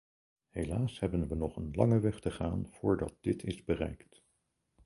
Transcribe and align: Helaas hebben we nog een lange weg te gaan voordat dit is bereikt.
Helaas 0.49 0.99
hebben 0.99 1.27
we 1.27 1.35
nog 1.35 1.55
een 1.55 1.69
lange 1.73 1.99
weg 1.99 2.19
te 2.19 2.31
gaan 2.31 2.67
voordat 2.69 3.15
dit 3.21 3.43
is 3.43 3.63
bereikt. 3.63 4.23